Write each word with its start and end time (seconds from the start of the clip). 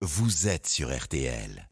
vous 0.00 0.46
êtes 0.46 0.68
sur 0.68 0.96
RTL. 0.96 1.68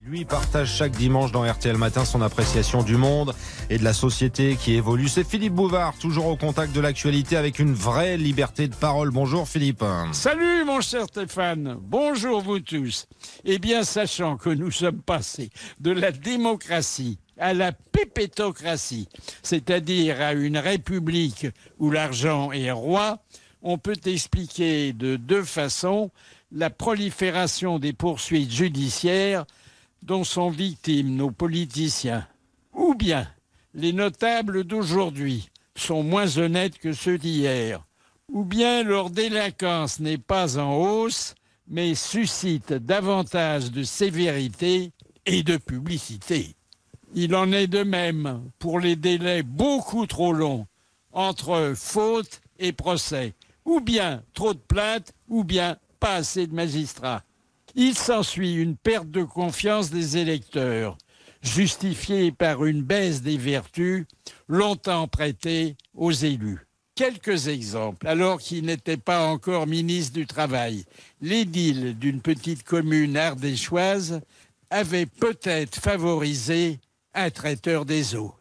Lui 0.00 0.24
partage 0.24 0.74
chaque 0.74 0.92
dimanche 0.92 1.30
dans 1.30 1.42
RTL 1.42 1.76
Matin 1.76 2.06
son 2.06 2.22
appréciation 2.22 2.82
du 2.82 2.96
monde 2.96 3.34
et 3.68 3.76
de 3.76 3.84
la 3.84 3.92
société 3.92 4.56
qui 4.56 4.74
évolue. 4.74 5.08
C'est 5.08 5.24
Philippe 5.24 5.52
Bouvard, 5.52 5.98
toujours 5.98 6.26
au 6.26 6.36
contact 6.36 6.74
de 6.74 6.80
l'actualité 6.80 7.36
avec 7.36 7.58
une 7.58 7.74
vraie 7.74 8.16
liberté 8.16 8.68
de 8.68 8.74
parole. 8.74 9.10
Bonjour 9.10 9.46
Philippe. 9.46 9.84
Salut 10.12 10.64
mon 10.64 10.80
cher 10.80 11.04
Stéphane, 11.04 11.76
bonjour 11.80 12.40
vous 12.40 12.60
tous. 12.60 13.06
Eh 13.44 13.58
bien, 13.58 13.84
sachant 13.84 14.38
que 14.38 14.50
nous 14.50 14.70
sommes 14.70 15.02
passés 15.02 15.50
de 15.80 15.90
la 15.90 16.12
démocratie 16.12 17.18
à 17.38 17.52
la 17.52 17.72
pépétocratie, 17.72 19.08
c'est-à-dire 19.42 20.22
à 20.22 20.32
une 20.32 20.56
république 20.56 21.46
où 21.78 21.90
l'argent 21.90 22.52
est 22.52 22.70
roi, 22.70 23.18
on 23.66 23.78
peut 23.78 23.98
expliquer 24.04 24.92
de 24.92 25.16
deux 25.16 25.42
façons 25.42 26.12
la 26.52 26.70
prolifération 26.70 27.80
des 27.80 27.92
poursuites 27.92 28.52
judiciaires 28.52 29.44
dont 30.02 30.22
sont 30.22 30.50
victimes 30.50 31.16
nos 31.16 31.32
politiciens. 31.32 32.28
Ou 32.72 32.94
bien 32.94 33.28
les 33.74 33.92
notables 33.92 34.62
d'aujourd'hui 34.62 35.48
sont 35.74 36.04
moins 36.04 36.38
honnêtes 36.38 36.78
que 36.78 36.92
ceux 36.92 37.18
d'hier. 37.18 37.82
Ou 38.32 38.44
bien 38.44 38.84
leur 38.84 39.10
délinquance 39.10 39.98
n'est 39.98 40.16
pas 40.16 40.58
en 40.58 40.76
hausse, 40.76 41.34
mais 41.66 41.96
suscite 41.96 42.72
davantage 42.72 43.72
de 43.72 43.82
sévérité 43.82 44.92
et 45.26 45.42
de 45.42 45.56
publicité. 45.56 46.54
Il 47.14 47.34
en 47.34 47.50
est 47.50 47.66
de 47.66 47.82
même 47.82 48.42
pour 48.60 48.78
les 48.78 48.94
délais 48.94 49.42
beaucoup 49.42 50.06
trop 50.06 50.32
longs 50.32 50.68
entre 51.12 51.72
faute 51.74 52.40
et 52.60 52.72
procès, 52.72 53.34
ou 53.66 53.80
bien 53.80 54.22
trop 54.32 54.54
de 54.54 54.58
plaintes, 54.58 55.12
ou 55.28 55.44
bien 55.44 55.76
pas 56.00 56.14
assez 56.14 56.46
de 56.46 56.54
magistrats. 56.54 57.22
Il 57.74 57.94
s'ensuit 57.94 58.54
une 58.54 58.76
perte 58.76 59.10
de 59.10 59.22
confiance 59.22 59.90
des 59.90 60.16
électeurs, 60.16 60.96
justifiée 61.42 62.32
par 62.32 62.64
une 62.64 62.82
baisse 62.82 63.20
des 63.20 63.36
vertus 63.36 64.06
longtemps 64.48 65.08
prêtées 65.08 65.76
aux 65.94 66.12
élus. 66.12 66.60
Quelques 66.94 67.48
exemples. 67.48 68.08
Alors 68.08 68.38
qu'il 68.38 68.64
n'était 68.64 68.96
pas 68.96 69.26
encore 69.26 69.66
ministre 69.66 70.14
du 70.14 70.26
Travail, 70.26 70.84
l'édile 71.20 71.98
d'une 71.98 72.22
petite 72.22 72.62
commune 72.62 73.18
ardéchoise 73.18 74.22
avait 74.70 75.04
peut-être 75.04 75.78
favorisé 75.78 76.80
un 77.12 77.30
traiteur 77.30 77.84
des 77.84 78.14
eaux. 78.14 78.34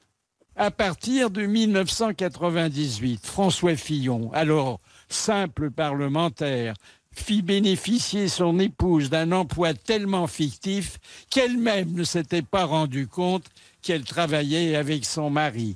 À 0.58 0.72
partir 0.72 1.32
de 1.32 1.46
1998, 1.46 3.26
François 3.26 3.76
Fillon, 3.76 4.32
alors 4.32 4.80
simple 5.10 5.70
parlementaire, 5.70 6.76
fit 7.12 7.42
bénéficier 7.42 8.30
son 8.30 8.58
épouse 8.60 9.10
d'un 9.10 9.34
emploi 9.34 9.74
tellement 9.74 10.28
fictif 10.28 10.98
qu'elle-même 11.30 11.92
ne 11.92 12.06
s'était 12.06 12.42
pas 12.42 12.64
rendue 12.64 13.08
compte 13.08 13.44
qu'elle 13.82 14.06
travaillait 14.06 14.78
avec 14.78 15.04
son 15.04 15.30
mari. 15.30 15.76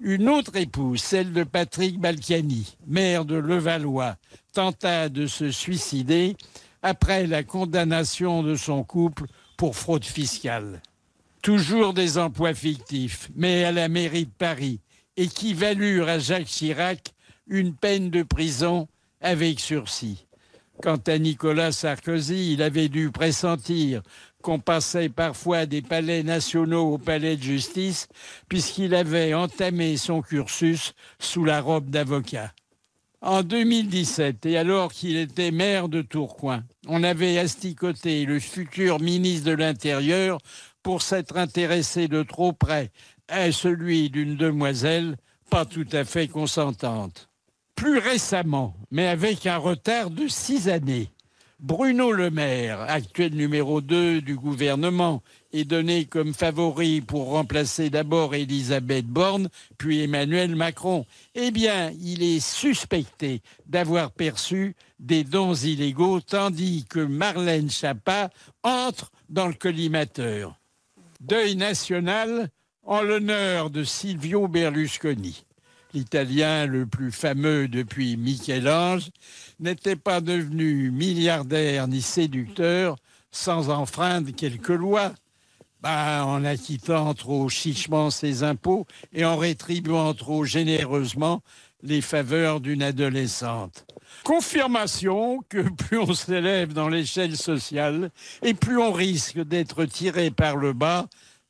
Une 0.00 0.30
autre 0.30 0.56
épouse, 0.56 1.02
celle 1.02 1.34
de 1.34 1.44
Patrick 1.44 1.98
Balkany, 2.00 2.76
maire 2.86 3.26
de 3.26 3.36
Levallois, 3.36 4.16
tenta 4.54 5.10
de 5.10 5.26
se 5.26 5.50
suicider 5.50 6.34
après 6.82 7.26
la 7.26 7.42
condamnation 7.42 8.42
de 8.42 8.56
son 8.56 8.84
couple 8.84 9.24
pour 9.58 9.76
fraude 9.76 10.04
fiscale. 10.04 10.80
Toujours 11.48 11.94
des 11.94 12.18
emplois 12.18 12.52
fictifs, 12.52 13.30
mais 13.34 13.64
à 13.64 13.72
la 13.72 13.88
mairie 13.88 14.26
de 14.26 14.30
Paris, 14.36 14.80
et 15.16 15.28
qui 15.28 15.54
valurent 15.54 16.06
à 16.06 16.18
Jacques 16.18 16.44
Chirac 16.44 17.14
une 17.46 17.74
peine 17.74 18.10
de 18.10 18.22
prison 18.22 18.86
avec 19.22 19.58
sursis. 19.58 20.26
Quant 20.82 21.00
à 21.06 21.16
Nicolas 21.16 21.72
Sarkozy, 21.72 22.52
il 22.52 22.62
avait 22.62 22.90
dû 22.90 23.10
pressentir 23.10 24.02
qu'on 24.42 24.58
passait 24.58 25.08
parfois 25.08 25.64
des 25.64 25.80
palais 25.80 26.22
nationaux 26.22 26.92
au 26.92 26.98
palais 26.98 27.38
de 27.38 27.42
justice, 27.42 28.08
puisqu'il 28.50 28.94
avait 28.94 29.32
entamé 29.32 29.96
son 29.96 30.20
cursus 30.20 30.92
sous 31.18 31.46
la 31.46 31.62
robe 31.62 31.88
d'avocat. 31.88 32.52
En 33.20 33.42
2017, 33.42 34.46
et 34.46 34.58
alors 34.58 34.92
qu'il 34.92 35.16
était 35.16 35.50
maire 35.50 35.88
de 35.88 36.02
Tourcoing, 36.02 36.62
on 36.86 37.02
avait 37.02 37.38
asticoté 37.38 38.24
le 38.24 38.38
futur 38.38 39.00
ministre 39.00 39.46
de 39.50 39.56
l'Intérieur 39.56 40.38
pour 40.82 41.02
s'être 41.02 41.36
intéressé 41.36 42.08
de 42.08 42.22
trop 42.22 42.52
près 42.52 42.90
à 43.28 43.52
celui 43.52 44.10
d'une 44.10 44.36
demoiselle 44.36 45.16
pas 45.50 45.64
tout 45.64 45.86
à 45.92 46.04
fait 46.04 46.28
consentante. 46.28 47.28
Plus 47.74 47.98
récemment, 47.98 48.74
mais 48.90 49.06
avec 49.08 49.46
un 49.46 49.56
retard 49.56 50.10
de 50.10 50.28
six 50.28 50.68
années, 50.68 51.10
Bruno 51.60 52.12
Le 52.12 52.30
Maire, 52.30 52.82
actuel 52.82 53.34
numéro 53.34 53.80
2 53.80 54.20
du 54.20 54.36
gouvernement, 54.36 55.22
est 55.52 55.64
donné 55.64 56.04
comme 56.04 56.34
favori 56.34 57.00
pour 57.00 57.30
remplacer 57.30 57.90
d'abord 57.90 58.34
Elisabeth 58.34 59.06
Borne, 59.06 59.48
puis 59.76 60.02
Emmanuel 60.02 60.54
Macron. 60.54 61.04
Eh 61.34 61.50
bien, 61.50 61.90
il 62.00 62.22
est 62.22 62.40
suspecté 62.40 63.42
d'avoir 63.66 64.12
perçu 64.12 64.76
des 65.00 65.24
dons 65.24 65.54
illégaux, 65.54 66.20
tandis 66.20 66.84
que 66.88 67.00
Marlène 67.00 67.70
Schiappa 67.70 68.30
entre 68.62 69.10
dans 69.28 69.48
le 69.48 69.54
collimateur. 69.54 70.58
Deuil 71.20 71.56
national 71.56 72.48
en 72.84 73.02
l'honneur 73.02 73.70
de 73.70 73.84
Silvio 73.84 74.48
Berlusconi 74.48 75.44
l'Italien 75.94 76.66
le 76.66 76.86
plus 76.86 77.12
fameux 77.12 77.68
depuis 77.68 78.16
Michel-Ange, 78.16 79.10
n'était 79.60 79.96
pas 79.96 80.20
devenu 80.20 80.90
milliardaire 80.90 81.88
ni 81.88 82.02
séducteur 82.02 82.96
sans 83.30 83.70
enfreindre 83.70 84.30
quelques 84.32 84.68
lois. 84.68 85.12
Ben, 85.80 86.24
en 86.24 86.44
acquittant 86.44 87.14
trop 87.14 87.48
chichement 87.48 88.10
ses 88.10 88.42
impôts 88.42 88.86
et 89.12 89.24
en 89.24 89.36
rétribuant 89.36 90.12
trop 90.12 90.44
généreusement 90.44 91.40
les 91.82 92.00
faveurs 92.00 92.60
d'une 92.60 92.82
adolescente. 92.82 93.86
Confirmation 94.24 95.38
que 95.48 95.60
plus 95.60 95.98
on 95.98 96.14
s'élève 96.14 96.72
dans 96.72 96.88
l'échelle 96.88 97.36
sociale 97.36 98.10
et 98.42 98.54
plus 98.54 98.78
on 98.78 98.90
risque 98.90 99.38
d'être 99.38 99.84
tiré 99.84 100.32
par 100.32 100.56
le 100.56 100.72
bas 100.72 101.06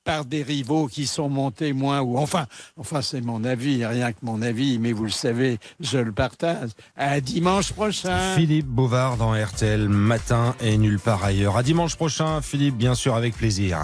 par 0.09 0.25
des 0.25 0.43
rivaux 0.43 0.87
qui 0.87 1.07
sont 1.07 1.29
montés 1.29 1.75
moins 1.75 2.01
haut. 2.01 2.17
Enfin, 2.17 2.47
enfin 2.79 3.03
c'est 3.03 3.21
mon 3.21 3.45
avis, 3.45 3.85
rien 3.85 4.13
que 4.13 4.21
mon 4.23 4.41
avis, 4.41 4.79
mais 4.79 4.93
vous 4.93 5.05
le 5.05 5.11
savez, 5.11 5.59
je 5.81 5.99
le 5.99 6.13
partage. 6.13 6.71
À 6.97 7.21
dimanche 7.21 7.73
prochain. 7.75 8.35
Philippe 8.35 8.69
Bouvard 8.69 9.19
dans 9.19 9.33
RTL 9.33 9.87
Matin 9.87 10.55
et 10.63 10.79
nulle 10.79 10.99
part 10.99 11.25
ailleurs. 11.25 11.59
À 11.59 11.63
dimanche 11.63 11.97
prochain, 11.97 12.41
Philippe, 12.41 12.79
bien 12.79 12.95
sûr, 12.95 13.17
avec 13.17 13.37
plaisir. 13.37 13.77